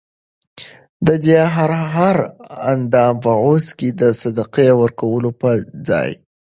[1.07, 2.17] ددي هر هر
[2.73, 5.49] اندام په عوض کي د صدقې ورکولو په
[5.87, 6.11] ځای